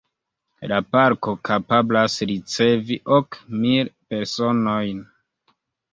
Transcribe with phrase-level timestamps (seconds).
[0.71, 5.07] La Parko kapablas ricevi ok mil personojn.